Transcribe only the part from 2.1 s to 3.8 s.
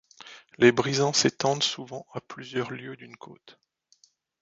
à plusieurs lieues d’une côte.